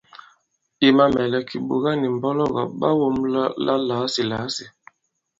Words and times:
I 0.85 0.87
mamɛ̀lɛ, 0.97 1.39
kìɓòga 1.49 1.91
nì 2.01 2.07
mbɔlɔgɔ̀ 2.17 2.63
ɓa 2.79 2.89
wɔ̄mla 2.99 3.43
la 3.65 3.73
làasìlàasì. 3.87 4.65